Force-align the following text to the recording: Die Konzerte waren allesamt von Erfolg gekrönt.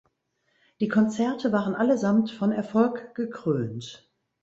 Die 0.79 0.87
Konzerte 0.87 1.51
waren 1.51 1.75
allesamt 1.75 2.31
von 2.31 2.51
Erfolg 2.51 3.13
gekrönt. 3.13 4.11